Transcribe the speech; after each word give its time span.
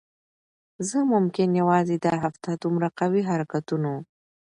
زه 0.87 0.97
ممکن 1.13 1.49
یوازی 1.61 1.97
دا 2.05 2.13
هفته 2.23 2.49
دومره 2.61 2.89
قوي 2.99 3.21
حرکتونو 3.29 3.93